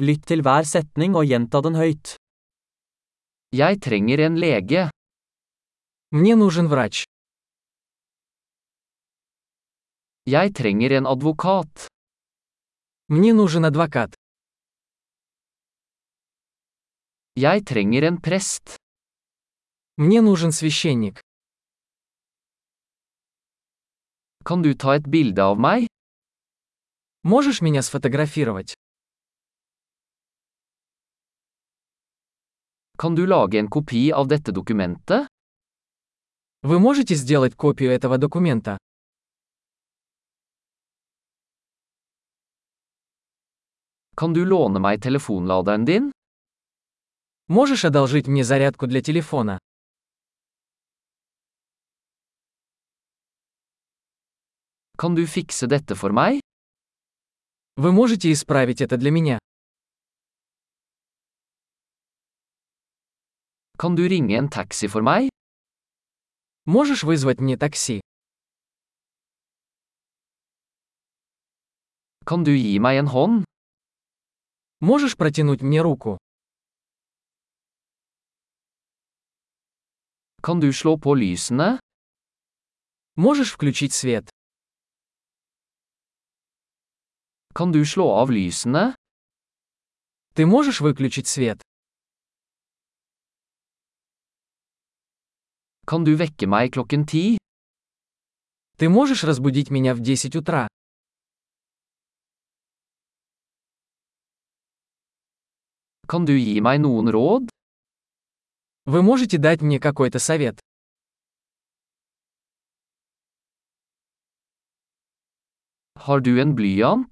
[0.00, 2.14] Lytt til hver setning og gjenta den høyt.
[3.52, 4.86] Jeg trenger en lege.
[6.16, 7.04] Мне нужен врач.
[10.24, 11.86] Jeg trenger en advokat.
[13.12, 14.16] Мне нужен адвокат.
[17.36, 18.80] Jeg trenger en prest.
[20.00, 21.20] Мне нужен священник.
[24.48, 25.84] Kan du ta et bilde av meg?
[27.22, 28.72] Можешь меня сфотографировать?
[33.00, 35.26] Kan du lage en kopi av dette dokumentet?
[36.62, 38.76] Вы можете сделать копию этого документа?
[44.16, 46.12] Kan du låne meg telefonladeren din?
[47.48, 49.58] Можешь одолжить мне зарядку для телефона?
[54.98, 56.40] Kan du fikse dette for meg?
[57.76, 59.39] Вы можете исправить это для меня?
[63.80, 65.30] Kan du ringe en taxi for meg?
[66.66, 68.02] Можешь вызвать мне такси?
[72.26, 73.44] Kan du gi meg en hånd?
[74.80, 76.18] Можешь протянуть мне руку?
[80.42, 81.80] Kan du slå på lysene?
[83.16, 84.28] Можешь включить свет?
[87.54, 88.94] Kan du slå av lysene?
[90.34, 91.62] Ты можешь выключить свет?
[95.90, 97.36] Kan du vekke meg klokken ti?
[98.78, 100.68] Ты можешь разбудить меня в 10 утра?
[106.06, 107.50] Kan du gi meg noen råd?
[108.86, 110.60] Вы можете дать мне какой-то совет?
[115.96, 117.10] Har du en blyant?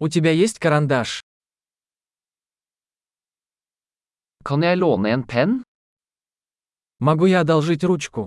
[0.00, 1.22] У тебя есть карандаш?
[4.42, 5.62] Kan jeg låne en penn?
[6.98, 8.26] Могу я одолжить ручку?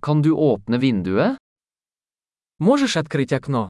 [0.00, 1.38] Kan du åpne vinduet?
[2.58, 3.68] Можешь открыть окно?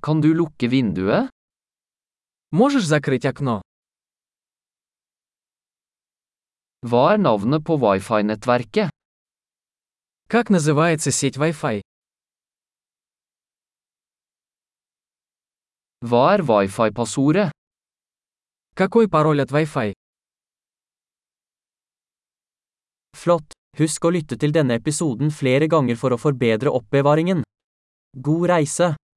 [0.00, 1.30] Kan du lukke vinduet?
[2.52, 3.60] Можешь закрыть окно?
[6.82, 8.90] Hva er navnet på wifi-nettverket?
[10.28, 11.80] Как называется сеть Wi-Fi?
[16.02, 17.50] Hva er wifi-passordet?
[18.75, 19.93] Какой пароль от Wi-Fi?
[23.15, 23.51] Flott!
[23.79, 27.43] Husk å lytte til denne episoden flere ganger for å forbedre oppbevaringen.
[28.15, 28.99] God reise!